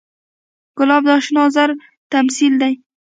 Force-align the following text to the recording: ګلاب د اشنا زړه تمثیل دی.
ګلاب 0.77 1.03
د 1.07 1.09
اشنا 1.17 1.43
زړه 1.55 1.75
تمثیل 2.13 2.53
دی. 2.61 2.73